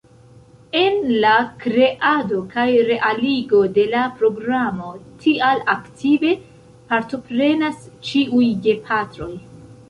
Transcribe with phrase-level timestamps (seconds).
[0.77, 0.95] En
[1.25, 4.87] la kreado kaj realigo de la programo
[5.27, 6.33] tial aktive
[6.95, 9.31] partoprenas ĉiuj gepatroj.